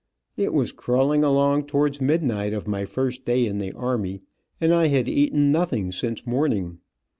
It 0.35 0.51
was 0.51 0.71
crawling 0.71 1.23
along 1.23 1.67
towards 1.67 2.01
midnight, 2.01 2.53
of 2.53 2.67
my 2.67 2.85
first 2.85 3.23
day 3.23 3.45
in 3.45 3.59
the 3.59 3.71
army, 3.73 4.23
and 4.59 4.73
I 4.73 4.87
had 4.87 5.07
eaten 5.07 5.51
nothing 5.51 5.91
since 5.91 6.25
morning. 6.25 6.79